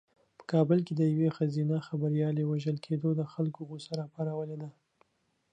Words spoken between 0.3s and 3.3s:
په کابل کې د یوې ښځینه خبریالې وژل کېدو د